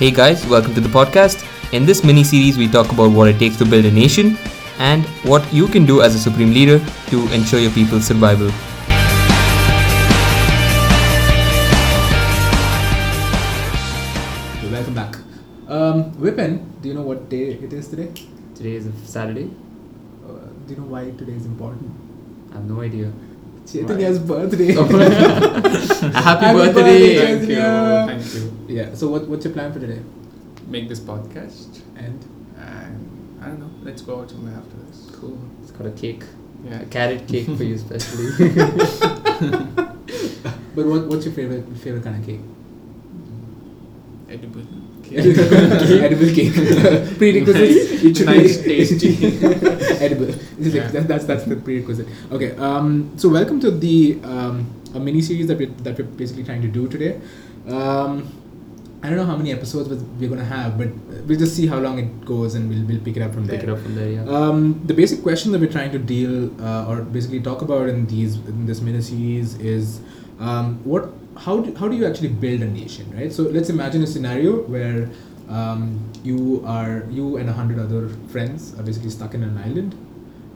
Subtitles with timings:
[0.00, 1.44] Hey guys, welcome to the podcast.
[1.74, 4.38] In this mini series, we talk about what it takes to build a nation
[4.78, 8.46] and what you can do as a supreme leader to ensure your people's survival.
[14.72, 15.16] Welcome back.
[15.68, 18.10] Um, Vipin, do you know what day it is today?
[18.54, 19.50] Today is Saturday.
[20.26, 21.92] Uh, do you know why today is important?
[22.52, 23.12] I have no idea.
[23.72, 24.76] Chaitanya's birthday.
[24.76, 27.14] Oh, happy, Happy birthday!
[27.14, 27.56] Happy birthday, Thank you.
[28.30, 28.76] Thank you.
[28.76, 28.94] yeah.
[28.94, 30.00] So what, what's your plan for today?
[30.66, 32.24] Make this podcast And
[32.56, 33.70] and I don't know.
[33.82, 35.10] Let's go out somewhere after this.
[35.16, 35.38] cool.
[35.62, 36.24] It's got a cake,
[36.64, 36.80] Yeah.
[36.82, 38.30] a carrot cake for you especially.
[40.72, 42.40] But what, what's your favorite favorite kind of cake?
[44.28, 44.62] Edible.
[45.12, 46.52] Edible cake.
[47.18, 48.02] Prerequisites.
[48.04, 49.26] It should Nice, be tasty.
[50.04, 50.26] edible.
[50.26, 50.88] Like- Yeah.
[50.88, 52.06] that- that's that's the prerequisite.
[52.32, 52.52] Okay.
[52.56, 53.10] Um.
[53.16, 56.68] So welcome to the um a mini series that we that we're basically trying to
[56.68, 57.20] do today.
[57.68, 58.28] Um.
[59.02, 59.88] I don't know how many episodes
[60.20, 60.88] we're gonna have, but
[61.26, 63.60] we'll just see how long it goes, and we'll we'll pick it up from Pick
[63.62, 63.70] there.
[63.70, 64.24] it up from there, yeah.
[64.28, 68.04] Um, the basic question that we're trying to deal uh, or basically talk about in
[68.06, 70.00] these in this mini series is
[70.38, 73.32] um, what how do, how do you actually build a nation, right?
[73.32, 75.08] So let's imagine a scenario where
[75.48, 79.94] um, you are you and a hundred other friends are basically stuck in an island,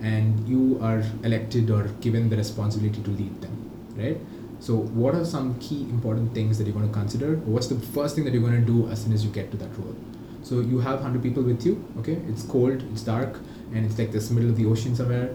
[0.00, 4.18] and you are elected or given the responsibility to lead them, right?
[4.60, 7.36] So what are some key important things that you're going to consider?
[7.36, 9.56] What's the first thing that you're going to do as soon as you get to
[9.58, 9.94] that role?
[10.42, 12.18] So you have 100 people with you, okay?
[12.28, 13.40] It's cold, it's dark,
[13.74, 15.28] and it's like this middle of the ocean somewhere.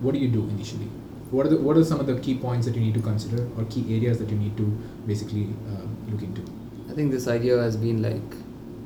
[0.00, 0.88] What do you do initially?
[1.30, 3.48] What are the what are some of the key points that you need to consider
[3.58, 4.66] or key areas that you need to
[5.06, 6.42] basically uh, look into?
[6.90, 8.36] I think this idea has been like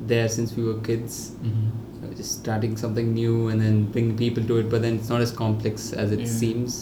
[0.07, 1.33] there since we were kids.
[1.43, 2.15] Mm-hmm.
[2.19, 5.31] just starting something new and then bringing people to it but then it's not as
[5.41, 6.31] complex as it Yeah.
[6.39, 6.79] seems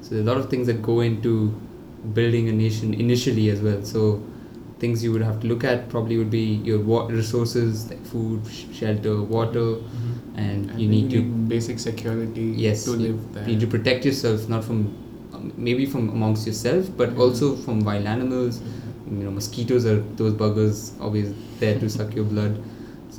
[0.00, 1.32] so there are a lot of things that go into
[2.18, 4.00] building a nation initially as well so
[4.84, 8.40] things you would have to look at probably would be your wa- resources like food
[8.56, 9.66] sh- shelter water
[10.34, 13.46] and, And you need to basic security yes to live there.
[13.46, 14.92] need to protect yourself not from
[15.56, 17.18] maybe from amongst yourself but Mhm.
[17.24, 19.18] also from wild animals Yeah.
[19.18, 21.28] you know mosquitoes are those buggers always
[21.60, 22.58] there to suck your blood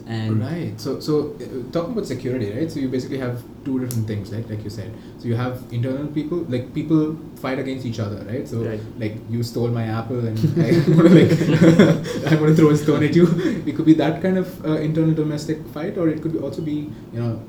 [0.08, 0.80] and right.
[0.80, 2.72] So so uh, talking about security, right?
[2.72, 4.48] So you basically have two different things, right?
[4.50, 4.92] Like you said.
[5.20, 8.48] So you have internal people, like people fight against each other, right?
[8.48, 8.80] So Right.
[9.00, 11.32] like you stole my apple and I want to like
[12.32, 13.28] I want to throw a stone at you.
[13.66, 16.62] It could be that kind of uh, internal domestic fight, or it could be also
[16.62, 16.78] be
[17.14, 17.42] you know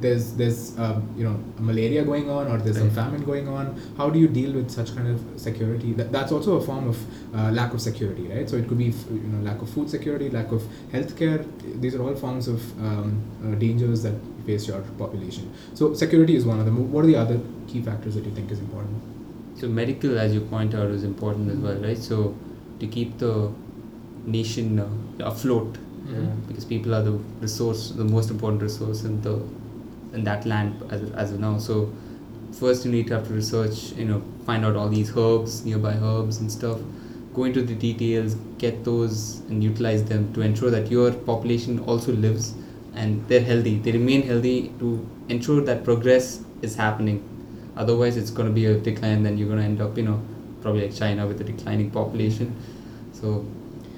[0.00, 2.94] there's there's um, you know malaria going on or there's some Right.
[3.00, 3.80] famine going on.
[3.96, 5.92] How do you deal with such kind of security?
[5.92, 6.98] That, that's also a form of
[7.34, 8.48] uh, lack of security, right?
[8.48, 11.44] So it could be you know lack of food security, lack of healthcare.
[11.80, 14.14] These are all forms of um, uh, dangers that
[14.46, 15.52] face your population.
[15.74, 16.92] So security is one of them.
[16.92, 19.02] What are the other key factors that you think is important?
[19.60, 21.98] So medical, as you point out, is important as well, right?
[21.98, 22.36] So
[22.80, 23.50] to keep the
[24.26, 24.88] nation uh,
[25.34, 25.76] afloat,
[26.08, 26.28] Mhm.
[26.48, 29.32] because people are the resource, the most important resource in the
[30.12, 31.58] in that land as as of now.
[31.58, 31.92] So
[32.52, 35.94] first, you need to have to research, you know, find out all these herbs, nearby
[35.94, 36.78] herbs and stuff.
[37.34, 42.12] Go into the details, get those, and utilize them to ensure that your population also
[42.12, 42.54] lives
[42.94, 43.78] and they're healthy.
[43.78, 47.22] They remain healthy to ensure that progress is happening
[47.78, 50.20] otherwise it's going to be a decline then you're going to end up you know
[50.60, 52.54] probably like china with a declining population
[53.12, 53.46] so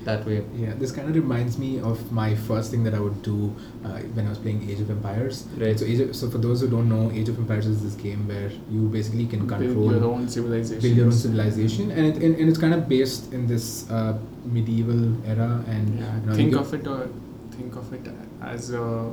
[0.04, 3.22] that way Yeah, this kind of reminds me of my first thing that I would
[3.22, 5.46] do uh, when I was playing Age of Empires.
[5.56, 5.78] Right.
[5.78, 8.26] So, Age of, so for those who don't know, Age of Empires is this game
[8.28, 10.80] where you basically can control build your own civilization.
[10.82, 14.16] build your own civilization, and it, and, and it's kind of based in this uh,
[14.44, 15.62] medieval era.
[15.68, 16.20] And Yeah.
[16.20, 17.08] you know, think of it or
[17.52, 18.06] think of it
[18.42, 19.12] as a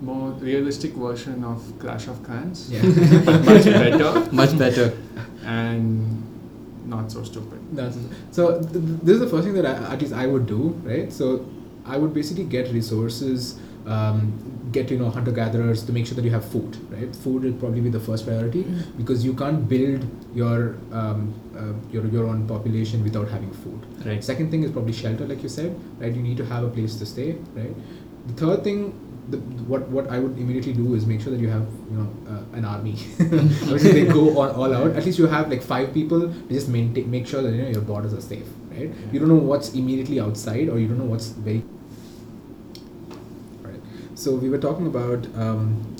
[0.00, 2.70] more realistic version of Clash of Clans.
[2.70, 2.82] Yeah.
[3.52, 4.92] Much better much better
[5.44, 6.22] and
[6.88, 7.60] not so stupid.
[7.76, 7.98] That's,
[8.30, 10.60] so th- th- this is the first thing that I, at least I would do,
[10.84, 11.12] right?
[11.12, 11.46] So
[11.84, 14.32] I would basically get resources, um,
[14.72, 17.14] get you know hunter gatherers to make sure that you have food, right?
[17.16, 18.62] Food will probably be the first priority
[18.96, 20.04] because you can't build
[20.34, 23.80] your um, uh, your your own population without having food.
[24.06, 26.14] right Second thing is probably shelter, like you said, right?
[26.14, 27.74] You need to have a place to stay, right?
[28.28, 28.80] The third thing,
[29.30, 29.38] the,
[29.72, 32.56] what what I would immediately do is make sure that you have you know uh,
[32.58, 32.96] an army.
[33.20, 34.96] Obviously, they go all, all out.
[34.96, 37.68] At least you have like five people to just maintain, make sure that you know
[37.78, 38.90] your borders are safe, right?
[39.12, 41.62] You don't know what's immediately outside, or you don't know what's very.
[43.62, 43.80] Right.
[44.14, 45.26] So we were talking about.
[45.36, 45.94] Um,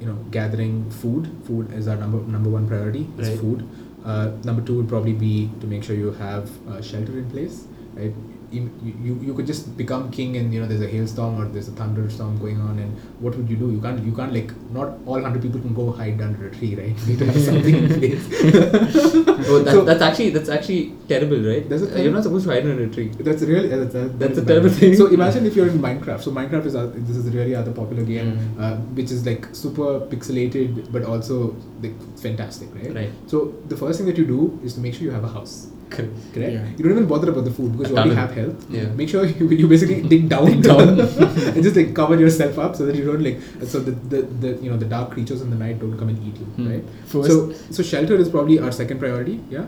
[0.00, 1.28] you know, gathering food.
[1.44, 3.00] Food is our number number one priority.
[3.18, 3.38] Is Right.
[3.38, 3.68] food.
[4.04, 7.66] Uh, number two would probably be to make sure you have uh, shelter in place,
[7.94, 8.12] right?
[8.50, 8.70] You,
[9.04, 11.72] you you could just become king and you know there's a hailstorm or there's a
[11.72, 15.20] thunderstorm going on and what would you do you can't you can't like not all
[15.20, 18.24] 100 people can go hide under a tree right to have something in place
[19.50, 21.68] Oh, that, So- that's actually that's actually terrible, right?
[21.68, 23.08] That's a Uh, You're not supposed to hide under a tree.
[23.28, 24.94] That's really uh, that's, a, That's a terrible thing.
[24.96, 26.20] So imagine if you're in Minecraft.
[26.26, 28.60] So Minecraft is a, this is really other popular game, Mm.
[28.64, 32.92] uh, which is like super pixelated, but also like fantastic, right?
[32.94, 33.12] Right.
[33.26, 35.68] So the first thing that you do is to make sure you have a house.
[35.90, 36.12] Correct.
[36.34, 36.52] Correct.
[36.52, 36.66] Yeah.
[36.76, 38.66] You don't even bother about the food because you already have health.
[38.70, 38.86] Yeah.
[39.00, 41.00] Make sure you, you basically dig down, Dig down.
[41.54, 44.48] and just like cover yourself up so that you don't like so the, the, the
[44.62, 46.70] you know the dark creatures in the night don't come and eat you, Hmm.
[46.70, 46.84] right?
[47.06, 49.40] First, So so shelter is probably our second priority.
[49.50, 49.66] Yeah.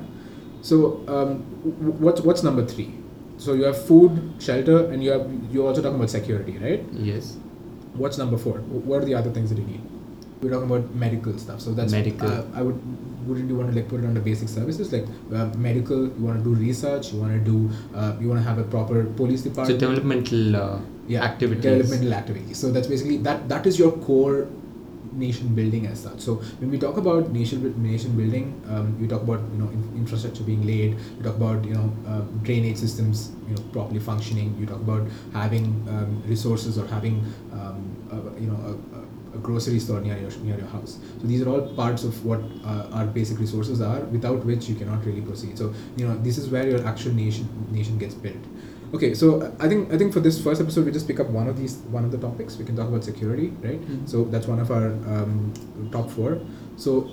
[0.63, 1.45] So um,
[1.81, 2.93] w- what's what's number three?
[3.39, 6.85] So you have food, shelter, and you have you're also talking about security, right?
[6.93, 7.37] Yes.
[7.95, 8.59] What's number four?
[8.59, 9.81] What are the other things that you need?
[10.43, 11.61] We're talking about medical stuff.
[11.61, 12.29] So that's Medical.
[12.31, 12.79] Uh, I would
[13.27, 16.05] wouldn't you want to like put it under basic services like uh, medical?
[16.05, 17.13] You want to do research.
[17.13, 17.71] You want to do.
[17.95, 19.81] Uh, you want to have a proper police department.
[19.81, 21.63] So developmental uh, yeah, activities.
[21.65, 22.59] Developmental activities.
[22.59, 23.49] So that's basically that.
[23.49, 24.49] That is your core
[25.13, 26.21] nation building as such.
[26.21, 29.83] So when we talk about nation nation building, um, you talk about you know in,
[29.97, 30.97] infrastructure being laid.
[31.17, 34.57] You talk about you know uh, drainage systems you know properly functioning.
[34.61, 39.10] You talk about having um, resources or having um, a, you know a- a
[39.43, 40.99] grocery store near your near your house.
[41.21, 44.75] So these are all parts of what uh, our basic resources are, without which you
[44.75, 45.59] cannot really proceed.
[45.59, 48.45] So you know this is where your actual nation nation gets built.
[48.93, 51.47] Okay, so I think I think for this first episode we just pick up one
[51.49, 52.57] of these one of the topics.
[52.57, 53.81] We can talk about security, right?
[53.81, 54.09] Mhm.
[54.09, 55.53] So that's one of our um,
[55.93, 56.41] top four.
[56.77, 57.09] So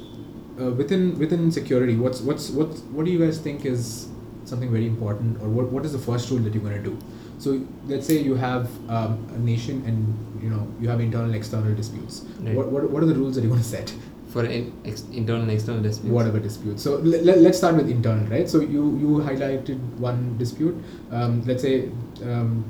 [0.60, 4.08] uh, within within security, what's what's what what do you guys think is
[4.46, 6.98] something very important, or what, what is the first rule that you're going to do?
[7.38, 11.36] So let's say you have um, a nation and you know you have internal and
[11.36, 12.22] external disputes.
[12.40, 12.56] Right.
[12.56, 13.94] What, what what are the rules that you want to set?
[14.30, 16.14] for in, ex, internal and external disputes.
[16.14, 16.80] whatever dispute.
[16.80, 18.50] So let, let, let's start with internal, right?
[18.50, 20.76] So you you highlighted one dispute.
[21.12, 21.90] Um, let's say
[22.24, 22.66] um,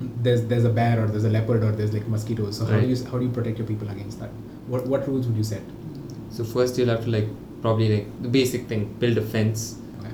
[0.00, 2.58] there's there's a bear or there's a leopard or there's like mosquitoes.
[2.58, 4.30] So how do you how do you protect your people against that?
[4.66, 5.62] What what rules would you set?
[6.30, 7.28] So first you'll have to like
[7.62, 10.08] probably like the basic thing, build a fence, yeah.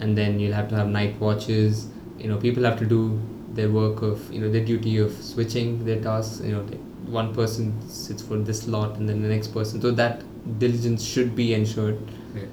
[0.00, 1.88] and then you'll have to have night watches.
[2.18, 3.20] You know, people have to do
[3.52, 6.40] their work of you know their duty of switching their tasks.
[6.44, 6.62] You know,
[7.06, 9.80] one person sits for this slot and then the next person.
[9.80, 10.22] So that
[10.58, 11.98] diligence should be ensured.
[12.34, 12.48] Right.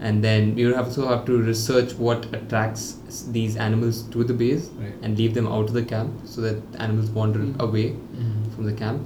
[0.00, 2.98] And then you also have to research what attracts
[3.36, 4.92] these animals to the base Right.
[5.02, 7.58] and leave them out of the camp so that animals wander Mhm.
[7.60, 8.50] away Mm-hmm.
[8.54, 9.02] from the camp.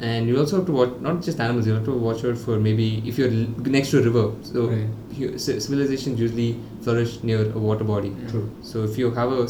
[0.00, 1.66] And you also have to watch not just animals.
[1.66, 4.32] You have to watch out for maybe if you're next to a river.
[4.42, 5.40] So Right.
[5.40, 8.08] civilizations usually flourish near a water body.
[8.08, 8.30] Yeah.
[8.30, 8.50] True.
[8.62, 9.46] So if you have a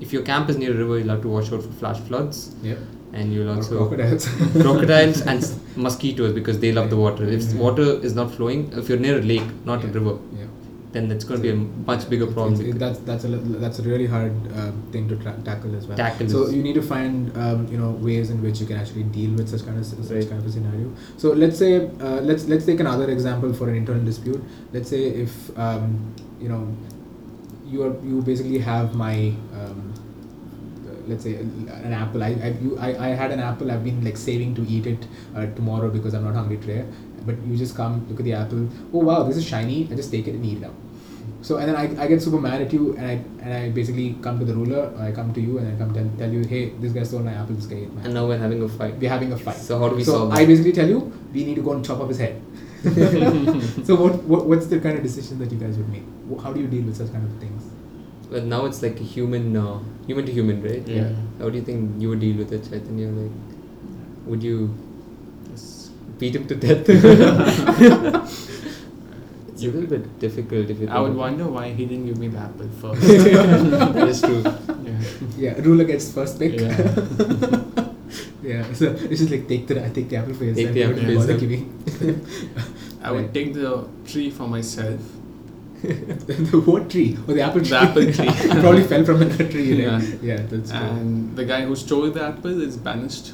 [0.00, 2.54] if your camp is near a river, you'll have to watch out for flash floods,
[2.62, 2.78] Yep.
[3.14, 4.28] and you'll Or also crocodiles.
[4.64, 7.24] crocodiles and s- mosquitoes because they love the water.
[7.36, 7.58] If Mhm.
[7.58, 9.88] water is not flowing, if you're near a lake, not Yeah.
[9.88, 10.44] a river, yeah.
[10.92, 11.56] Then that's going to be a
[11.90, 12.54] much bigger problem.
[12.54, 15.36] It's- it- because- that's that's a li- that's a really hard uh, thing to tra-
[15.44, 15.96] tackle as well.
[15.96, 19.02] Tackle So you need to find um, you know ways in which you can actually
[19.18, 20.28] deal with such kind of such Right.
[20.28, 20.90] kind of a scenario.
[21.16, 24.42] So let's say uh, let's let's take another example for an internal dispute.
[24.72, 25.98] Let's say if um,
[26.40, 26.62] you know
[27.66, 29.14] you are you basically have my
[29.60, 29.92] um,
[31.08, 32.22] let's say an apple.
[32.22, 33.70] I I, you, I I had an apple.
[33.70, 36.84] I've been like saving to eat it uh, tomorrow because I'm not hungry today.
[37.26, 38.68] But you just come look at the apple.
[38.92, 39.88] Oh wow, this is shiny.
[39.90, 40.74] I just take it and eat it out.
[41.42, 43.12] So and then I, I get super mad at you and I
[43.42, 44.92] and I basically come to the ruler.
[44.98, 47.32] I come to you and I come tell, tell you, hey, this guy stole my
[47.32, 47.54] apple.
[47.54, 48.94] This guy ate my and now we're having a fight.
[48.96, 49.56] We're having a fight.
[49.56, 50.46] So how do we so solve I that?
[50.46, 52.42] basically tell you, we need to go and chop off his head.
[53.84, 56.04] so what, what what's the kind of decision that you guys would make?
[56.42, 57.70] How do you deal with such kind of things?
[58.30, 60.86] But now it's like a human, uh, human to human, right?
[60.86, 61.10] Yeah.
[61.38, 63.08] How do you think you would deal with it, Chaitanya?
[63.08, 63.32] Like,
[64.26, 64.85] would you Yes.
[66.18, 66.88] Beat him to death?
[69.48, 70.88] it's a little bit difficult if you.
[70.88, 73.00] I would think wonder why he didn't give me the apple first.
[73.96, 74.42] that is true.
[74.42, 75.00] yeah.
[75.36, 76.60] Yeah, ruler gets first pick.
[76.60, 76.68] Yeah.
[78.42, 80.66] yeah, so it's just like take the I take the apple for yourself.
[80.66, 83.02] Take the apple don't for yourself.
[83.02, 83.34] I would Right.
[83.34, 85.00] take the tree for myself.
[85.82, 87.16] the what tree?
[87.28, 87.68] Oh, the apple tree.
[87.70, 88.60] The apple tree.
[88.60, 89.86] probably fell from another tree.
[89.86, 90.02] Right?
[90.02, 90.16] Yeah.
[90.22, 90.80] yeah, that's true.
[90.80, 93.32] And the guy who stole the apple is banished.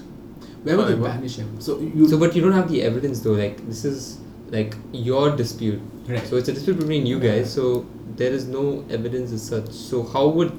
[0.62, 1.14] Where would you forever.
[1.14, 1.60] banish him?
[1.60, 2.08] So you.
[2.08, 3.32] So, but you don't have the evidence though.
[3.32, 4.18] Like, this is
[4.50, 5.80] like your dispute.
[6.08, 6.26] right.
[6.26, 7.52] So it's a dispute between you guys.
[7.52, 9.70] So there is no evidence as such.
[9.70, 10.52] So how would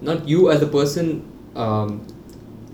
[0.00, 2.06] not you as a person, um,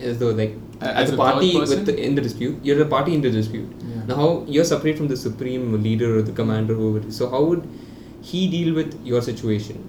[0.01, 2.77] as though like A- as, as a a party with the, in the dispute, you're
[2.79, 3.71] the party in the dispute.
[3.81, 4.03] Yeah.
[4.09, 6.99] Now how you're separate from the supreme leader or the commander whoever.
[6.99, 7.17] it is.
[7.17, 7.67] So how would
[8.23, 9.81] he deal with your situation?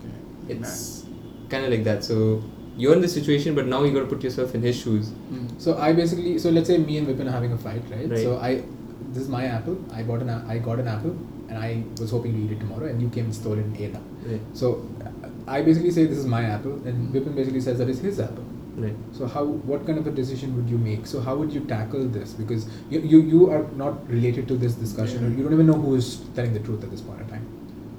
[0.00, 0.54] Okay.
[0.58, 1.04] It's
[1.48, 2.02] kind of like that.
[2.04, 2.42] So
[2.76, 5.10] you're in the situation, but now you got to put yourself in his shoes.
[5.32, 5.60] Mm.
[5.60, 8.08] So I basically so let's say me and Vipin are having a fight, right?
[8.08, 8.18] Right.
[8.18, 8.62] So I
[9.10, 9.78] this is my apple.
[9.92, 11.16] I bought an a- I got an apple
[11.48, 13.76] and I was hoping to eat it tomorrow, and you came and stole it and
[13.76, 14.00] ate it.
[14.32, 14.40] Right.
[14.54, 14.72] So
[15.04, 18.18] uh, I basically say this is my apple, and Vipin basically says that is his
[18.18, 18.44] apple.
[18.76, 18.96] Right.
[19.12, 21.06] So how, what kind of a decision would you make?
[21.06, 22.32] So how would you tackle this?
[22.32, 25.74] Because you, you, you are not related to this discussion, or you don't even know
[25.74, 27.46] who is telling the truth at this point in time.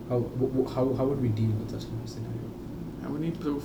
[0.10, 2.50] How, w- w- how, how would we deal with such a scenario?
[3.06, 3.64] I would need proof.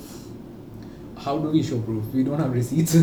[1.24, 2.04] How do we show proof?
[2.14, 2.92] We don't have receipts.
[2.92, 3.02] So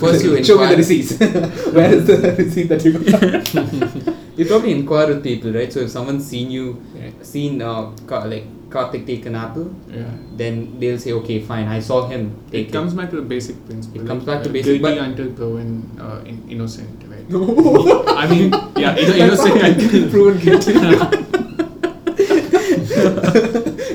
[0.00, 1.18] first you show me the receipts.
[1.76, 4.14] Where is the receipt that you got?
[4.38, 5.72] You probably inquire with people, right?
[5.72, 7.10] So if someone's seen you, Yeah.
[7.22, 10.04] seen uh, Ka- like Karthik take an apple, Yeah.
[10.36, 12.72] then they'll say, okay, fine, I saw him take It it.
[12.72, 14.02] comes back to the basic principle.
[14.02, 17.28] It comes like, back to uh, basic, Guilty but- until proven uh, in, innocent, right?
[17.30, 18.04] No.
[18.06, 20.72] I mean, yeah, inno- innocent until proven guilty.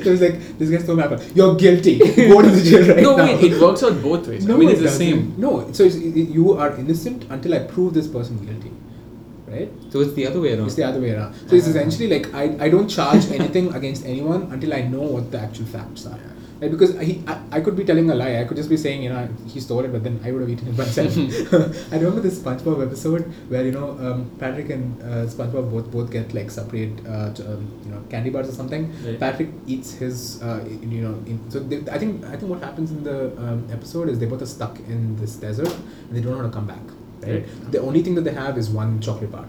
[0.05, 1.21] It was like this guy stole my apple.
[1.33, 1.97] You're guilty.
[2.31, 3.25] Go to the jail right no, now.
[3.25, 4.45] wait, it works out both ways.
[4.45, 4.99] No, I mean, it it's the doesn't.
[4.99, 5.35] same.
[5.37, 8.71] No, so it's, it, you are innocent until I prove this person guilty,
[9.47, 9.71] right?
[9.89, 10.67] So it's the other way around.
[10.67, 11.33] It's the other way around.
[11.33, 11.79] So it's uh-huh.
[11.79, 15.65] essentially like I, I don't charge anything against anyone until I know what the actual
[15.65, 16.19] facts are.
[16.61, 16.69] Right?
[16.69, 18.39] Because he, I, I could be telling a lie.
[18.39, 20.49] I could just be saying, you know, he stole it, but then I would have
[20.49, 21.17] eaten it myself.
[21.91, 26.11] I remember this SpongeBob episode where you know um, Patrick and uh, SpongeBob both both
[26.11, 28.93] get like separate, uh, ch- um, you know, candy bars or something.
[29.03, 29.19] Right.
[29.19, 32.91] Patrick eats his, uh, you know, in, so they, I think I think what happens
[32.91, 36.33] in the um, episode is they both are stuck in this desert and they don't
[36.33, 36.83] know how to come back.
[37.21, 37.71] Right.
[37.71, 39.47] The only thing that they have is one chocolate bar.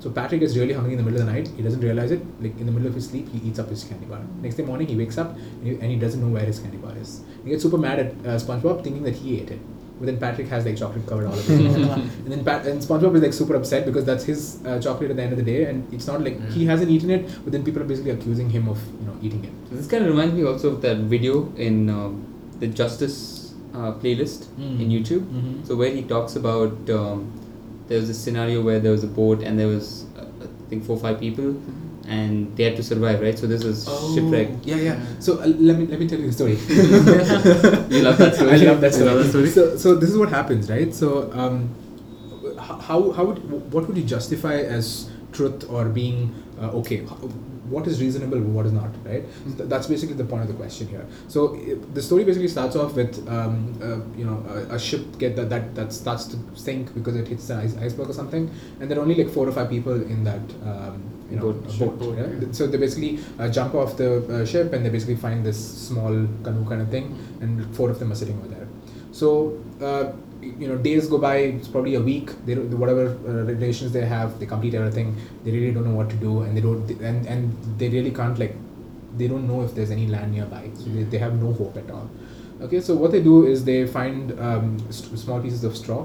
[0.00, 1.48] So Patrick is really hungry in the middle of the night.
[1.56, 2.20] He doesn't realize it.
[2.40, 4.20] Like in the middle of his sleep, he eats up his candy bar.
[4.42, 6.76] Next day morning, he wakes up and he, and he doesn't know where his candy
[6.78, 7.20] bar is.
[7.44, 9.60] He gets super mad at uh, SpongeBob, thinking that he ate it.
[9.98, 11.74] But then Patrick has like chocolate covered all of his.
[11.76, 15.16] and then Pat- and SpongeBob is like super upset because that's his uh, chocolate at
[15.16, 17.28] the end of the day, and it's not like he hasn't eaten it.
[17.42, 19.52] But then people are basically accusing him of you know eating it.
[19.72, 22.24] This kind of reminds me also of that video in um,
[22.60, 24.80] the Justice uh, playlist Mm.
[24.82, 25.24] in YouTube.
[25.38, 25.66] Mhm.
[25.66, 27.32] So where he talks about um,
[27.88, 30.84] there was a scenario where there was a boat and there was uh, I think
[30.84, 31.56] four or five people
[32.08, 33.38] and they had to survive, right?
[33.38, 34.48] So this is shipwreck.
[34.64, 35.00] Yeah, yeah.
[35.20, 36.56] So uh, let me let me tell you the story.
[37.94, 38.52] You love that story?
[38.52, 39.10] I love that story.
[39.10, 39.50] love that story?
[39.50, 40.94] So, so this is what happens, right?
[40.94, 41.74] So, um,
[42.58, 47.06] how how would what would you justify as truth or being uh, okay?
[47.74, 48.40] What is reasonable?
[48.40, 48.90] What is not?
[49.04, 49.24] Right.
[49.46, 51.04] So th- that's basically the point of the question here.
[51.28, 55.18] So i- the story basically starts off with um, uh, you know a, a ship
[55.18, 58.50] get that, that that starts to sink because it hits an ice, iceberg or something,
[58.80, 61.78] and there are only like four or five people in that um, you know Boat.
[61.78, 61.98] boat.
[61.98, 62.26] boat, yeah?
[62.40, 62.52] yeah.
[62.52, 64.10] So they basically uh, jump off the
[64.42, 65.58] uh, ship and they basically find this
[65.88, 68.67] small canoe kind of thing, and four of them are sitting over there.
[69.18, 69.28] So
[69.88, 70.04] uh,
[70.60, 71.36] you know, days go by.
[71.58, 72.30] It's probably a week.
[72.46, 75.16] They don't, whatever uh, relations they have, they complete everything.
[75.44, 78.38] They really don't know what to do, and they don't, and and they really can't
[78.42, 78.54] like,
[79.22, 80.62] they don't know if there's any land nearby.
[80.74, 82.08] So they, they have no hope at all.
[82.66, 86.00] Okay, so what they do is they find um, st- small pieces of straw.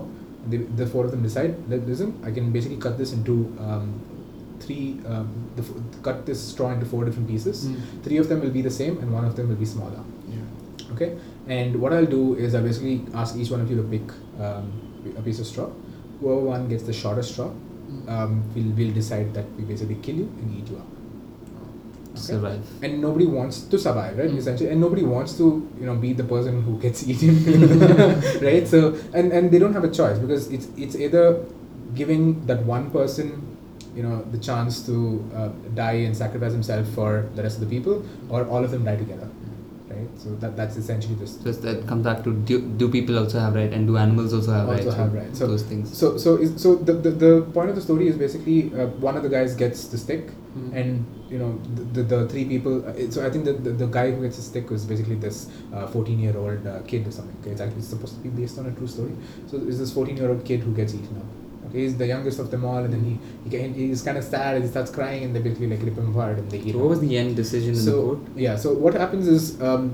[0.50, 3.94] They, the four of them decide, listen, I can basically cut this into um,
[4.60, 7.66] three, um, the, f- cut this straw into four different pieces.
[7.66, 8.04] Mm.
[8.04, 10.04] Three of them will be the same, and one of them will be smaller.
[10.28, 10.43] Yeah.
[10.94, 14.04] Okay, and what I'll do is I basically ask each one of you to pick
[14.40, 14.72] um,
[15.18, 15.70] a piece of straw.
[16.20, 17.52] Whoever one gets the shortest straw,
[18.08, 20.88] um, we'll, we'll decide that we basically kill you and eat you up.
[22.12, 22.22] Okay?
[22.22, 22.84] Survive.
[22.84, 24.30] And nobody wants to survive, right?
[24.30, 24.38] Mm.
[24.38, 27.80] Essentially, and nobody wants to, you know, be the person who gets eaten,
[28.42, 28.68] right?
[28.68, 31.44] So, and and they don't have a choice because it's it's either
[31.96, 33.58] giving that one person,
[33.96, 37.70] you know, the chance to uh, die and sacrifice himself for the rest of the
[37.76, 39.30] people, or all of them die together,
[39.96, 40.20] right?
[40.24, 43.40] So that that's essentially this So it's- that comes back to do, do people also
[43.40, 44.98] have right and do animals also have Also right?
[45.02, 45.36] have right.
[45.42, 45.96] So- those things.
[46.04, 49.16] So so is, so the, the the point of the story is basically uh, one
[49.22, 50.66] of the guys gets the stick, Mm.
[50.80, 52.74] and you know the, the, the three people.
[52.90, 55.38] Uh, so I think the, the the guy who gets the stick was basically this
[55.94, 57.38] fourteen year old uh, kid or something.
[57.42, 59.16] Okay, it's actually supposed to be based on a true story.
[59.54, 61.32] So it's this fourteen year old kid who gets eaten up.
[61.74, 63.14] He's the youngest of them all, and then he,
[63.58, 66.10] he he's kind of sad and he starts crying, and they basically like rip him
[66.16, 66.82] apart and they eat So him.
[66.82, 68.20] what was the end decision in the so court?
[68.48, 69.88] yeah so what happens is um,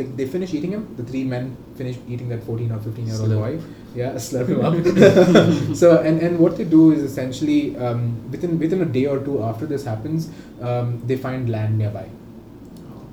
[0.00, 0.82] like they finish eating him.
[0.98, 3.52] The three men finish eating that 14 or 15 year old boy
[3.94, 4.74] yeah slurp him up.
[5.82, 9.42] So and, and what they do is essentially um, within within a day or two
[9.52, 10.28] after this happens
[10.60, 12.06] um, they find land nearby.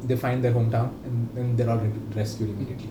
[0.03, 2.89] They find their hometown and, and they're all re- rescued immediately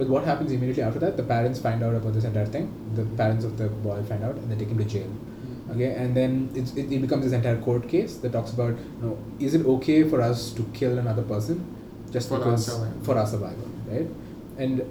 [0.00, 2.68] but what happens immediately after that the parents find out about this entire thing
[3.00, 5.74] the parents of the boy find out and they take him to jail mm.
[5.74, 9.02] okay and then it's, it, it becomes this entire court case that talks about you
[9.02, 11.60] know, is it okay for us to kill another person
[12.10, 13.04] just For our because survival.
[13.08, 14.08] for our survival right
[14.58, 14.82] and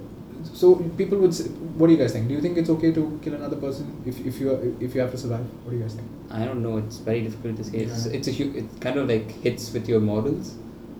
[0.59, 1.45] so people would say,
[1.79, 4.25] what do you guys think do you think it's okay to kill another person if,
[4.25, 6.77] if you if you have to survive what do you guys think I don't know.
[6.77, 7.77] It's very difficult to say.
[7.79, 8.13] It's, Yeah.
[8.13, 10.55] it's a hu- it kind of like hits with your morals.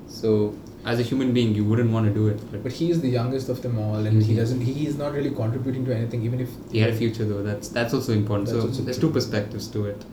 [0.08, 2.40] So as a human being, you wouldn't want to do it.
[2.52, 4.38] But but he is the youngest of them all and he Mhm.
[4.38, 7.44] doesn't he is not really contributing to anything even if he had a future though.
[7.44, 8.48] That's that's also important.
[8.50, 9.10] That's so also there's true.
[9.10, 10.06] two perspectives to it.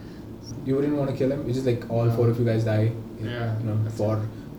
[0.69, 2.85] you wouldn't want to kill him it's just like all four of you guys die
[3.25, 3.47] Yeah.
[3.61, 4.13] you know for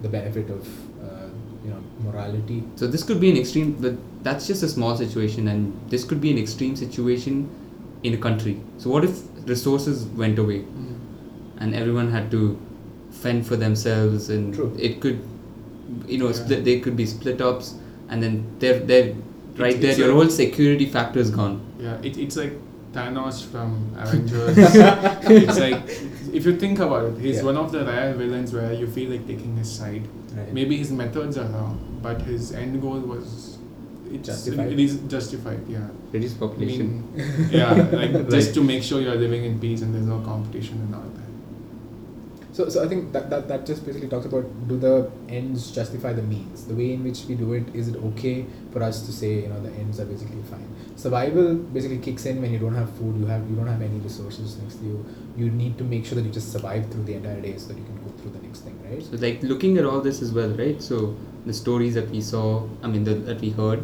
[0.05, 0.65] the benefit of
[1.05, 1.27] uh,
[1.65, 2.57] you know morality.
[2.81, 3.95] So this could be an extreme, but
[4.27, 7.39] that's just a small situation, and this could be an extreme situation
[8.09, 8.55] in a country.
[8.83, 9.21] So what if
[9.53, 10.59] resources went away
[11.59, 12.41] and everyone had to
[13.23, 14.69] fend for themselves, and True.
[14.89, 15.19] it could,
[16.08, 16.34] you know, Yeah.
[16.34, 16.63] split.
[16.65, 17.75] They could be split ups,
[18.10, 19.13] and then they're they're
[19.58, 19.91] right It's- there.
[19.91, 21.60] it's Your a- whole security factor is gone.
[21.79, 22.53] Yeah, it, it's like
[22.94, 24.58] Thanos from Avengers.
[24.58, 25.82] it's like
[26.34, 27.44] if you think about it, he's Yeah.
[27.51, 30.03] one of the rare villains where you feel like taking his side.
[30.38, 30.53] Right.
[30.53, 33.58] Maybe his methods are wrong, but his end goal was
[34.10, 34.72] it's Justified.
[34.72, 35.60] It is justified.
[35.67, 35.88] Yeah.
[36.13, 36.88] Reduce I population.
[37.15, 38.29] mean, yeah, like Right.
[38.29, 41.26] just to make sure you're living in peace and there's no competition and all that.
[42.57, 46.13] So, so I think that, that that just basically talks about do the ends justify
[46.13, 46.65] the means?
[46.65, 49.49] The way in which we do it, is it okay for us to say you
[49.49, 50.67] know the ends are basically fine?
[50.95, 53.99] Survival basically kicks in when you don't have food, you have you don't have any
[53.99, 55.05] resources next to you.
[55.37, 57.77] You need to make sure that you just survive through the entire day so that
[57.77, 59.03] you can go through the next thing, right?
[59.03, 60.81] So like looking at all this as well, right?
[60.81, 63.83] So the stories that we saw, I mean the, that we heard,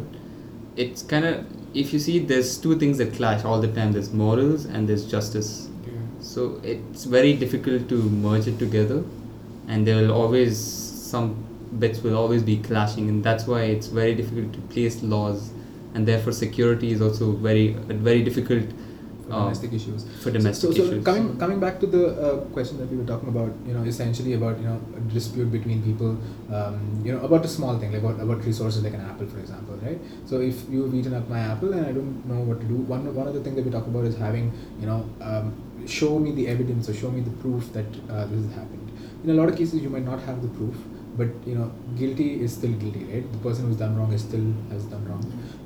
[0.74, 3.92] it's kind of if you see there's two things that clash all the time.
[3.92, 5.68] There's morals and there's justice.
[6.24, 9.02] So it's very difficult to merge it together,
[9.68, 11.34] and there will always some
[11.78, 15.50] bits will always be clashing, and that's why it's very difficult to place laws,
[15.94, 17.68] and therefore security is also very
[18.08, 18.72] very difficult
[19.26, 20.06] For uh, domestic issues.
[20.22, 21.04] for domestic so, so issues.
[21.04, 24.34] coming coming back to the uh, question that we were talking about, you know, essentially
[24.40, 26.16] about you know a dispute between people,
[26.60, 29.38] um, you know, about a small thing like about, about resources like an apple, for
[29.44, 30.00] example, right?
[30.32, 33.06] So if you've eaten up my apple and I don't know what to do, one
[33.20, 35.54] one of the things that we talk about is having you know, um,
[35.86, 38.90] show me the evidence or show me the proof that uh, this has happened.
[39.24, 40.76] In a lot of cases, you might not have the proof,
[41.16, 43.32] but you know, guilty is still guilty, right?
[43.32, 45.24] The person who's done wrong is still has done wrong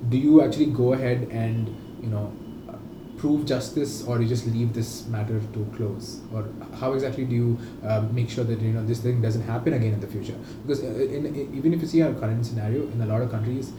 [0.08, 1.68] do you actually go ahead and
[2.02, 2.32] you know
[2.68, 2.76] uh,
[3.16, 6.48] prove justice or you just leave this matter to close or
[6.78, 9.92] how exactly do you uh, make sure that you know this thing doesn't happen again
[9.92, 13.00] in the future because uh, in, in, even if you see our current scenario in
[13.00, 13.72] a lot of countries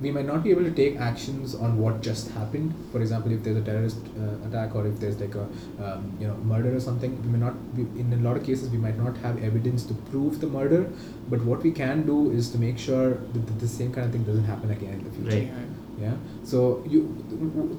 [0.00, 2.74] we might not be able to take actions on what just happened.
[2.92, 5.44] For example, if there's a terrorist uh, attack or if there's like a
[5.82, 7.54] um, you know murder or something, we may not.
[7.76, 10.90] Be, in a lot of cases, we might not have evidence to prove the murder.
[11.28, 14.12] But what we can do is to make sure that th- the same kind of
[14.12, 15.52] thing doesn't happen again in the future.
[15.52, 15.66] Right.
[16.00, 16.14] Yeah.
[16.44, 17.00] So you,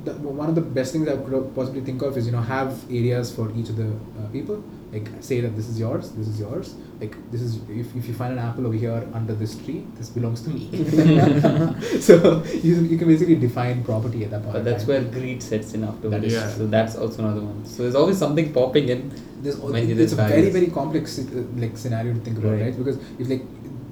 [0.04, 2.84] the, one of the best things I could possibly think of is you know have
[2.90, 4.64] areas for each of the uh, people.
[4.92, 6.76] Like say that this is yours, this is yours.
[7.02, 10.10] Like this is if, if you find an apple over here under this tree, this
[10.10, 10.62] belongs to me.
[12.00, 14.54] so you, you can basically define property at that point.
[14.54, 16.26] But that's where greed sets in afterwards.
[16.26, 16.50] is- Yeah.
[16.50, 17.66] So that's also another one.
[17.66, 19.12] So there's always something popping in.
[19.42, 22.62] there's al- when it's a very very complex uh, like scenario to think about Right.
[22.68, 23.44] right, because if like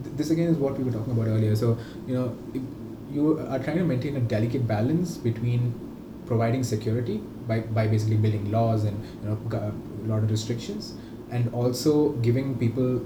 [0.03, 1.67] th- this again is what we were talking about earlier so
[2.07, 2.23] you know
[2.59, 2.63] if
[3.17, 5.67] you are trying to maintain a delicate balance between
[6.25, 10.93] providing security by, by basically building laws and you know a lot of restrictions
[11.31, 13.01] and also giving people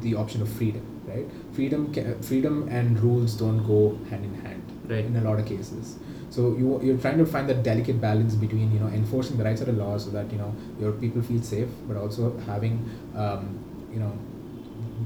[0.00, 1.26] the option of freedom right?
[1.52, 5.04] Freedom ca- freedom and rules don't go hand in hand Right.
[5.04, 5.96] in a lot of cases.
[6.28, 9.62] So you you're trying to find that delicate balance between you know enforcing the rights
[9.62, 12.74] of the law so that you know your people feel safe but also having
[13.16, 13.46] um,
[13.92, 14.12] you know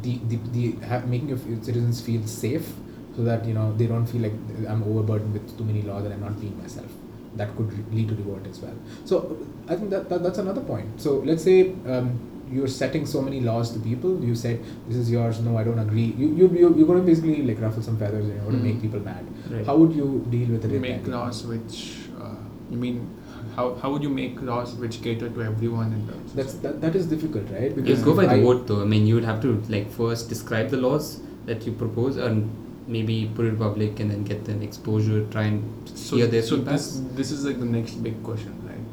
[0.02, 2.72] the the, the ha- making your citizens feel safe
[3.16, 4.32] so that you know they don't feel like
[4.68, 6.90] I'm overburdened with too many laws and I'm not being myself
[7.36, 9.36] that could lead to revolt as well so
[9.68, 12.18] I think that, that that's another point so let's say um,
[12.50, 15.78] you're setting so many laws to people you said this is yours no I don't
[15.78, 18.56] agree you, you, you you're going to basically like ruffle some feathers you know to
[18.56, 18.62] Mm.
[18.62, 19.66] make people mad Right.
[19.66, 22.34] how would you deal with it if make laws which uh,
[22.70, 23.14] you mean
[23.56, 26.94] how, how would you make laws which cater to everyone in the That's that, that
[26.94, 27.76] is difficult, right?
[27.76, 28.82] You go by the I- vote though.
[28.82, 32.48] I mean, you would have to like first describe the laws that you propose and
[32.88, 35.24] maybe put it public and then get an exposure.
[35.36, 36.74] Try and so, hear their so feedback.
[36.74, 38.84] this this is like the next big question right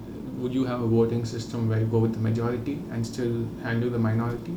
[0.43, 3.89] would you have a voting system where you go with the majority and still handle
[3.89, 4.55] the minority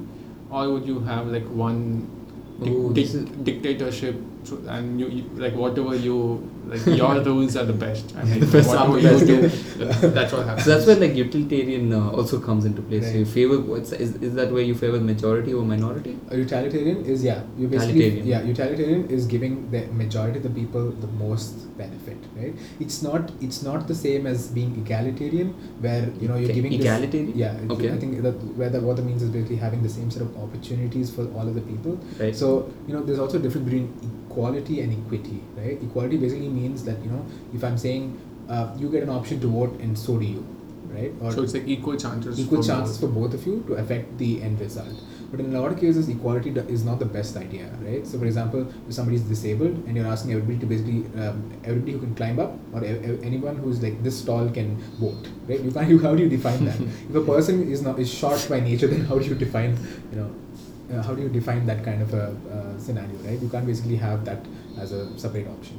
[0.50, 1.78] or would you have like one
[2.62, 6.16] dic- Oh, dic- dictatorship so- and you, you like whatever you
[6.70, 10.10] like your rules are the best I mean The best whatever are the you do
[10.16, 13.06] that's what happens So that's where like utilitarian uh, also comes into place.
[13.10, 16.12] So you favor what's is, is that where you favor the majority or minority?
[16.30, 18.26] A utilitarian is yeah, you basically Utilitarian.
[18.32, 22.54] yeah, utilitarian is giving the majority of the people the most benefit, right?
[22.80, 25.50] It's not it's not the same as being egalitarian,
[25.86, 27.32] where you know you're Okay, giving this- egalitarian?
[27.44, 27.90] yeah, Okay.
[27.92, 30.36] I think that where that what that means is basically having the same set of
[30.46, 31.98] opportunities for all of the people.
[32.24, 32.34] Right.
[32.44, 32.52] So
[32.86, 33.88] you know, there's also a difference between
[34.30, 35.78] equality and equity, right?
[35.90, 38.08] Equality basically means that you know, if I'm saying
[38.48, 40.46] uh, you get an option to vote and so do you,
[40.96, 41.12] right?
[41.22, 43.14] Or so it's like equal chances equal for chances both.
[43.14, 45.04] for both of you to affect the end result.
[45.30, 48.06] But in a lot of cases, equality is not the best idea, right?
[48.10, 51.92] So, for example, if somebody is disabled and you're asking everybody to basically, um, everybody
[51.92, 54.70] who can climb up or e- anyone who's like this tall can
[55.02, 55.60] vote, right?
[55.60, 55.90] You can't.
[55.90, 56.80] You, how do you define that?
[56.80, 59.76] if a person is not is short by nature, then how do you define,
[60.12, 60.30] you know?
[60.92, 62.24] uh, how do you define that kind of a
[62.56, 63.38] uh, scenario, right?
[63.38, 64.46] You can't basically have that
[64.78, 65.78] as a separate option.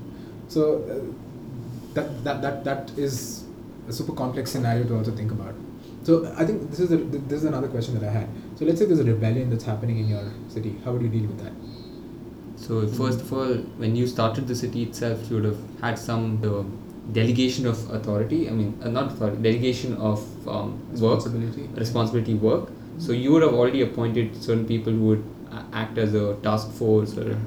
[0.49, 3.45] So uh, that, that that that is
[3.87, 5.55] a super complex scenario to also think about.
[6.03, 8.29] So I think this is a, this is another question that I had.
[8.57, 10.75] So let's say there's a rebellion that's happening in your city.
[10.83, 11.53] How would you deal with that?
[12.57, 16.25] So first of all, when you started the city itself, you would have had some
[16.43, 16.63] uh,
[17.13, 18.47] delegation of authority.
[18.49, 21.69] I mean, uh, not authority, delegation of um, work, Responsibility.
[21.75, 22.69] responsibility, work.
[22.97, 25.23] So you would have already appointed certain people who would
[25.73, 27.37] act as a task force or,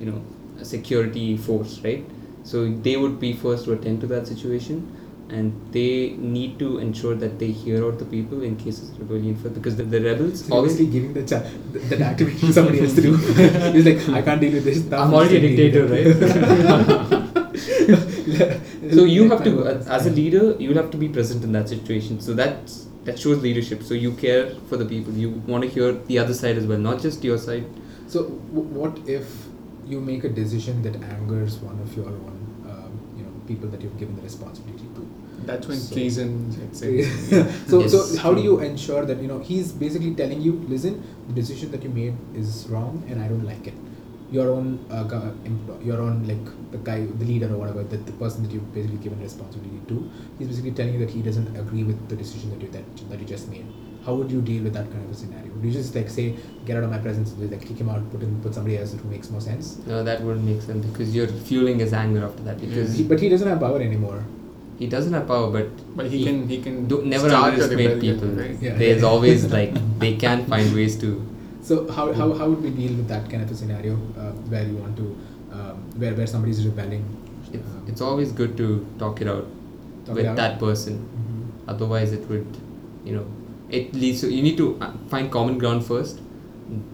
[0.00, 0.22] you know,
[0.60, 2.04] a security force, right?
[2.44, 4.96] So they would be first to attend to that situation,
[5.28, 9.36] and they need to ensure that they hear out the people in cases of rebellion.
[9.36, 12.80] For because the, the rebels So obviously giving the cha- th- that activity to somebody
[12.80, 13.16] else to do.
[13.76, 14.84] He's like, I can't deal with this.
[14.84, 17.52] now I'm already a just deal dictator, with it."
[18.94, 21.68] so you have to as a leader you will have to be present in that
[21.68, 25.68] situation so that's that shows leadership so you care for the people you want to
[25.68, 27.64] hear the other side as well not just your side
[28.12, 28.22] So
[28.54, 29.28] w- what if
[29.92, 32.38] you make a decision that angers one of your own,
[32.72, 35.06] um, you know, people that you've given the responsibility to?
[35.46, 37.04] That's when So- treason sets in.
[37.70, 41.02] so, Yes, so how do you ensure that you know he's basically telling you, listen,
[41.28, 43.74] the decision that you made is wrong, and I don't like it.
[44.36, 45.04] Your own, uh,
[45.84, 48.96] your own like the guy, the leader or whatever, the, the person that you've basically
[49.06, 49.96] given responsibility to,
[50.38, 53.18] he's basically telling you that he doesn't agree with the decision that you that, that
[53.20, 53.66] you just made.
[54.04, 55.52] How would you deal with that kind of a scenario?
[55.54, 56.34] Would you just like say,
[56.66, 59.08] get out of my presence, like kick him out, put in, put somebody else who
[59.08, 59.78] makes more sense?
[59.86, 63.20] no that wouldn't make sense because you're fueling his anger after that because He, but
[63.20, 64.22] he doesn't have power anymore.
[64.78, 68.00] he doesn't have power but But he, can he can do, never start a underestimate
[68.00, 68.56] people right?
[68.60, 68.74] Yeah.
[68.82, 69.72] there's always like
[70.04, 71.10] they can find ways to
[71.62, 74.64] So how, how, how would we deal with that kind of a scenario uh, where
[74.70, 75.06] you want to
[75.56, 77.04] um, where where somebody's rebelling?
[77.52, 78.66] it's, Um, it's always good to
[79.04, 79.46] talk it out
[80.06, 80.36] Talk with it out?
[80.42, 81.70] that person Mhm.
[81.74, 82.58] otherwise it would
[83.10, 83.24] you know
[83.72, 86.20] it leads to you need to uh, find common ground first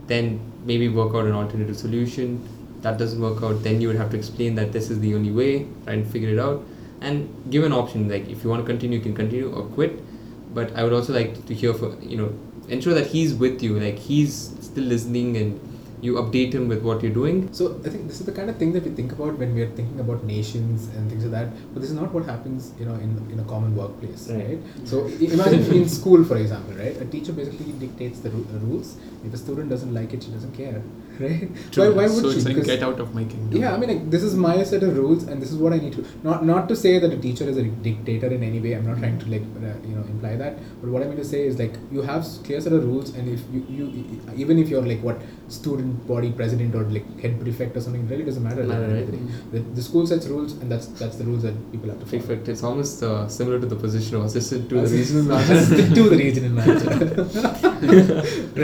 [0.07, 2.47] then maybe work out an alternative solution.
[2.83, 5.31] That doesn't work out then you would have to explain that this is the only
[5.31, 6.65] way try and figure it out.
[7.01, 10.03] And give an option like if you want to continue you can continue or quit.
[10.55, 12.33] But i would also like to hear for you know
[12.69, 15.61] ensure that he's with you like he's still listening and
[16.01, 18.57] you update him with what you're doing So I think this is the kind of
[18.57, 21.49] thing that we think about when we are thinking about nations and things like that.
[21.73, 24.45] But this is not what happens, you know, in, in a common workplace, Right.
[24.49, 24.61] right?
[24.85, 26.97] So imagine in school, for example, right?
[27.01, 28.97] A teacher basically dictates the, ru- the rules.
[29.25, 30.83] If a student doesn't like it, she doesn't care,
[31.21, 31.49] right?
[31.75, 32.37] Why, why would so she?
[32.39, 33.61] it's like get out of my kingdom.
[33.61, 35.79] Yeah, I mean, like, this is my set of rules, and this is what I
[35.79, 36.05] need to.
[36.23, 38.73] Not not to say that a teacher is a dictator in any way.
[38.75, 40.59] I'm not trying to like uh, you know imply that.
[40.81, 43.29] But what I mean to say is like you have clear set of rules, and
[43.29, 47.77] if you, you even if you're like what student body president or like head prefect
[47.77, 48.63] or something, it really doesn't matter.
[48.63, 49.53] at the Matter, end the right?
[49.53, 52.23] The, the school sets rules, and that's that's the rules that people have to follow.
[52.23, 55.95] Prefect, it's almost uh, similar to the position of assistant to the regional manager Stick
[55.95, 56.93] to the regional manager.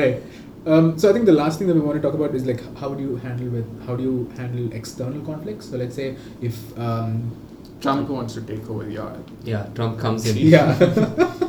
[0.02, 0.22] right.
[0.66, 2.60] Um, so I think the last thing that we want to talk about is like
[2.78, 5.68] how do you handle with how do you handle external conflicts?
[5.70, 7.36] So let's say if um,
[7.80, 9.12] Trump wants to take over your.
[9.42, 10.78] yeah trump comes in yeah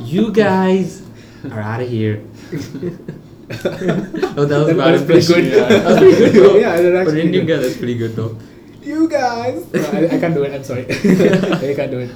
[0.02, 1.02] You guys
[1.50, 2.22] are out of here.
[2.52, 5.44] oh, that was That bad was pretty good.
[5.52, 6.34] Yeah, that was pretty good.
[6.34, 6.56] though.
[6.58, 7.56] Yeah, that For actually an Indian good.
[7.56, 8.36] guy, that's pretty good though.
[8.82, 12.10] you guys no, I, I can't do it I'm sorry I can't do it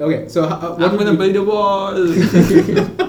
[0.00, 3.08] okay so how, uh, what I'm would gonna you- build a wall.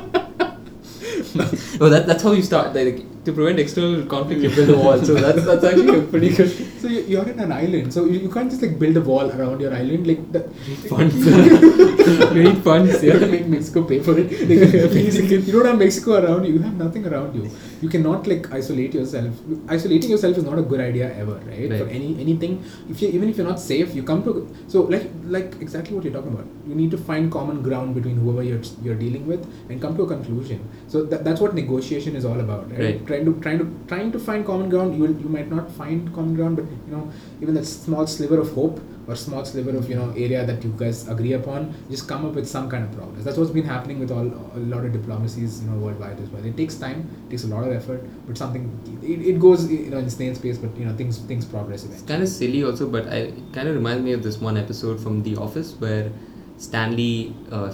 [1.84, 2.74] Oh, that, that's how you start.
[2.74, 4.98] Like to prevent external conflict, you build a wall.
[5.10, 6.50] So that's that's actually a pretty good.
[6.82, 9.30] so you- you're in an island so you, you can't just like build a wall
[9.38, 10.42] around your island like the,
[10.90, 11.16] Funds.
[11.26, 13.04] you need funds.
[13.04, 14.32] you have to make Mexico pay for it.
[14.32, 16.54] Like, you don't have Mexico around you.
[16.54, 17.50] You have nothing around you.
[17.82, 19.34] You cannot like isolate yourself.
[19.70, 21.70] Isolating yourself is not a good idea ever, right?
[21.78, 21.96] For Right.
[22.00, 22.54] any anything,
[22.90, 24.34] if you even if you're not safe, you come to
[24.68, 25.08] so like
[25.38, 26.48] like exactly what you're talking about.
[26.68, 30.04] You need to find common ground between whoever you're you're dealing with and come to
[30.04, 30.60] a conclusion.
[30.88, 32.80] So that, that's what negotiation is all about, right?
[32.86, 33.06] Right.
[33.14, 34.96] Trying to trying to trying to find common ground.
[34.96, 38.40] You will you might not find common ground, but you know even that small sliver
[38.40, 42.08] of hope or small sliver of you know area that you guys agree upon just
[42.08, 44.28] come up with some kind of progress that's what's been happening with all
[44.60, 47.64] a lot of diplomacies you know worldwide as well it takes time takes a lot
[47.68, 48.64] of effort but something
[49.04, 52.02] it, it goes you know in snail space but you know things things progress It's
[52.02, 55.24] kind of silly also, but I kind of reminds me of this one episode from
[55.24, 56.12] The Office where
[56.58, 57.74] Stanley uh,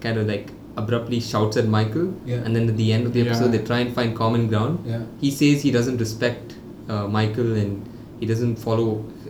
[0.00, 2.36] kind of like abruptly shouts at Michael, Yeah.
[2.44, 3.58] and then at the end of the episode Yeah.
[3.58, 4.78] they try and find common ground.
[4.92, 6.54] yeah he says he doesn't respect
[6.88, 7.88] uh, Michael and
[8.20, 8.88] he doesn't follow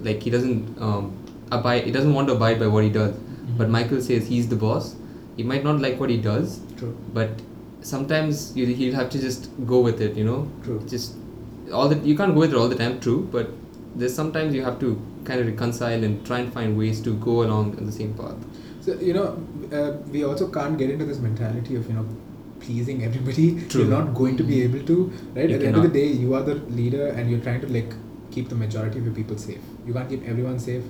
[0.09, 1.05] like he doesn't um,
[1.59, 3.15] abide he doesn't want to abide by what he does
[3.59, 4.95] but Michael says he's the boss
[5.37, 7.31] he might not like what he does true but
[7.83, 10.81] sometimes you, he'll have to just go with it you know True.
[10.89, 11.15] just
[11.73, 13.51] all the you can't go with it all the time true but
[13.95, 17.43] there's sometimes you have to kind of reconcile and try and find ways to go
[17.43, 18.37] along on the same path
[18.81, 19.29] so you know
[19.73, 22.07] uh, we also can't get into this mentality of you know
[22.61, 23.83] pleasing everybody, True.
[23.83, 25.49] you're not going to be able to, right?
[25.49, 27.69] You At the end of the day, you are the leader and you're trying to
[27.69, 27.93] like
[28.31, 29.61] keep the majority of your people safe.
[29.87, 30.83] You can't keep everyone safe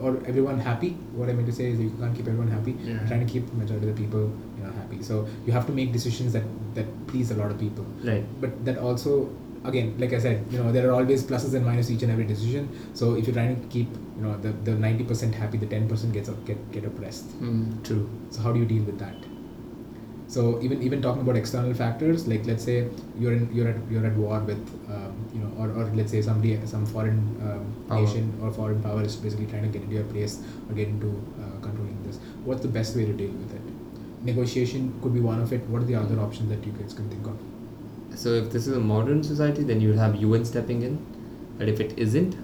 [0.00, 0.90] or everyone happy.
[1.20, 2.72] What I mean to say is you can't keep everyone happy.
[2.72, 2.94] Yeah.
[2.94, 5.02] You're trying to keep the majority of the people, you know, happy.
[5.02, 7.86] So you have to make decisions that that please a lot of people.
[8.02, 8.24] Right.
[8.40, 9.30] But that also,
[9.64, 12.24] again, like I said, you know, there are always pluses and minuses each and every
[12.24, 12.68] decision.
[12.94, 15.88] So if you're trying to keep, you know, the the ninety percent happy, the ten
[15.88, 17.28] percent gets get get oppressed.
[17.42, 17.84] Mm.
[17.84, 18.08] True.
[18.30, 19.14] So how do you deal with that?
[20.26, 24.06] So even even talking about external factors, like let's say you're in you're at you're
[24.06, 27.64] at war with um, you know, or, or let's say somebody some foreign um,
[27.96, 31.10] nation or foreign power is basically trying to get into your place or get into
[31.40, 32.18] uh, controlling this.
[32.44, 33.62] What's the best way to deal with it?
[34.22, 35.60] Negotiation could be one of it.
[35.68, 37.53] What are the other options that you guys can think of?
[38.16, 40.98] So if this is a modern society, then you would have UN stepping in.
[41.58, 42.36] But if it isn't,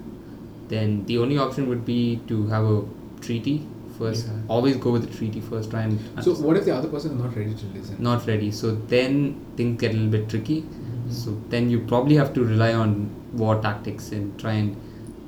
[0.69, 2.83] then the only option would be to have a
[3.21, 3.65] treaty
[3.97, 4.27] first.
[4.27, 4.33] Yeah.
[4.47, 5.71] Always go with the treaty first.
[5.71, 7.97] Try and So what if the other person is not ready to listen?
[7.99, 8.51] not ready.
[8.51, 10.61] So then things get a little bit tricky.
[10.61, 11.11] Mhm.
[11.11, 14.75] So then you probably have to rely on war tactics and try and,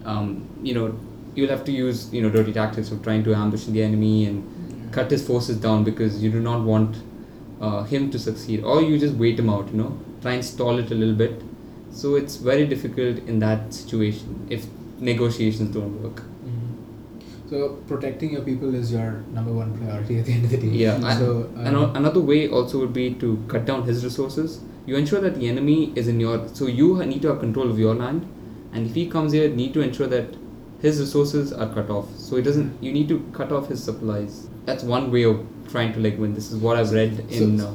[0.05, 0.93] um, you know,
[1.35, 4.91] you'll have to use you know dirty tactics of trying to ambush the enemy and
[4.91, 6.97] cut his forces down because you do not want
[7.61, 9.69] uh, him to succeed, or you just wait him out.
[9.71, 11.41] You know, try and stall it a little bit.
[12.01, 14.65] So it's very difficult in that situation if
[15.09, 16.21] negotiations don't work.
[16.49, 17.49] Mhm.
[17.49, 17.57] So
[17.87, 20.71] protecting your people is your number one priority at the end of the day.
[20.83, 24.03] Yeah, and, So and um, o- another way also would be to cut down his
[24.09, 24.59] resources.
[24.85, 26.37] You ensure that the enemy is in your.
[26.61, 28.25] So you need to have control of your land,
[28.73, 30.33] and if he comes here, need to ensure that
[30.85, 32.09] his resources are cut off.
[32.23, 32.73] So it doesn't.
[32.87, 34.41] You need to cut off his supplies.
[34.71, 35.39] That's one way of
[35.75, 36.33] trying to like win.
[36.39, 37.73] This is what I've read in So- uh,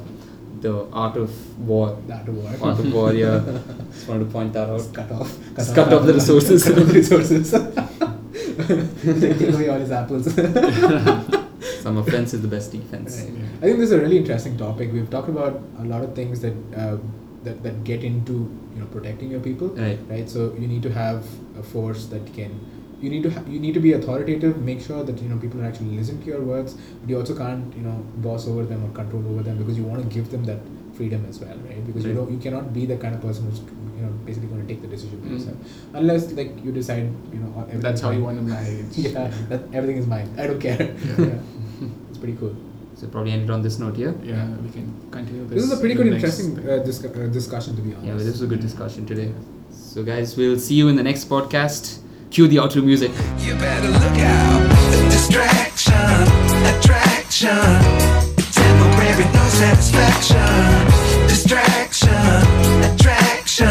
[0.60, 1.96] the Art of War.
[2.06, 2.50] that war.
[2.62, 3.12] Art of War.
[3.12, 3.40] Yeah,
[3.92, 4.78] just wanted to point that out.
[4.78, 5.36] Just cut off.
[5.56, 6.64] Just cut off the resources.
[6.64, 7.50] cut off the resources.
[9.38, 10.34] Take away all his apples.
[11.82, 13.20] Some offense is the best defense.
[13.20, 13.32] Right.
[13.58, 14.92] I think this is a really interesting topic.
[14.92, 16.98] We've talked about a lot of things that uh,
[17.44, 18.32] that that get into
[18.74, 19.68] you know protecting your people.
[19.68, 19.98] Right.
[20.08, 20.28] Right.
[20.28, 21.26] So you need to have
[21.58, 22.60] a force that can.
[23.00, 24.60] You need to ha- you need to be authoritative.
[24.68, 26.74] Make sure that you know people are actually listen to your words.
[27.00, 27.96] But you also can't you know
[28.28, 30.58] boss over them or control over them because you want to give them that
[30.94, 31.84] freedom as well, right?
[31.86, 32.16] Because you Right.
[32.20, 33.60] don't you cannot be the kind of person who's
[33.98, 35.32] you know basically going to take the decision by Mm.
[35.38, 38.98] yourself unless like you decide you know everything That's how you want to manage.
[39.06, 40.28] yeah, that everything is mine.
[40.36, 40.80] I don't care.
[40.88, 41.26] Yeah.
[41.28, 41.88] yeah.
[42.10, 42.56] It's pretty cool.
[42.96, 44.12] So probably end it on this note here.
[44.24, 45.54] Yeah, we can continue this.
[45.62, 48.06] This is a pretty good, interesting uh, dis- uh, discussion, to be honest.
[48.08, 49.30] Yeah, but this was a good discussion today.
[49.70, 51.98] So guys, we'll see you in the next podcast.
[52.30, 53.10] Cue the outro music.
[53.38, 54.68] You better look out.
[55.10, 55.94] Distraction,
[56.76, 57.48] attraction,
[58.52, 61.26] temporary, no satisfaction.
[61.26, 62.10] Distraction,
[62.84, 63.66] attraction,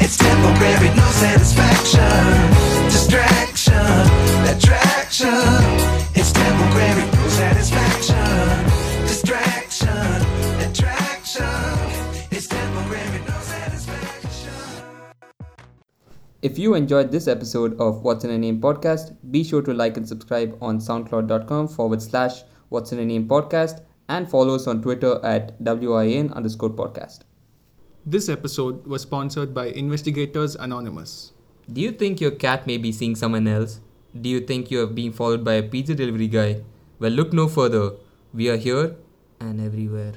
[0.00, 2.88] it's temporary, no satisfaction.
[2.88, 3.35] Distraction,
[16.56, 19.98] If you enjoyed this episode of What's in a Name podcast, be sure to like
[19.98, 24.80] and subscribe on soundcloud.com forward slash What's in a Name podcast and follow us on
[24.80, 27.24] Twitter at WIN underscore podcast.
[28.06, 31.32] This episode was sponsored by Investigators Anonymous.
[31.70, 33.80] Do you think your cat may be seeing someone else?
[34.18, 36.62] Do you think you have been followed by a pizza delivery guy?
[36.98, 37.90] Well, look no further.
[38.32, 38.96] We are here
[39.40, 40.14] and everywhere.